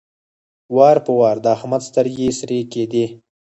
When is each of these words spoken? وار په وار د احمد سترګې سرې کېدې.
وار 0.75 0.97
په 1.05 1.11
وار 1.19 1.37
د 1.41 1.45
احمد 1.55 1.81
سترګې 1.89 2.27
سرې 2.39 2.59
کېدې. 2.73 3.05